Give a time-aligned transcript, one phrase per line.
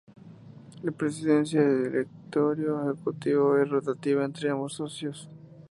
[0.81, 5.29] La presidencia del Directorio Ejecutivo es rotativa, entre ambos socios.